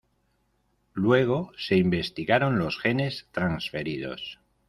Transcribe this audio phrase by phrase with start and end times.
[0.95, 4.39] Luego se investigaron los genes transferidos.